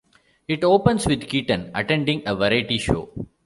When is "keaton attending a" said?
1.29-2.35